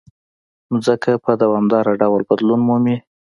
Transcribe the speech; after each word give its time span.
مځکه 0.71 1.11
په 1.25 1.31
دوامداره 1.41 1.91
ډول 2.01 2.21
بدلون 2.29 2.59
مومي. 2.67 2.97